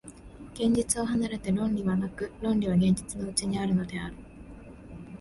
[0.55, 4.15] 現実を離れて論理はなく、論理は現実のうちにあるのである。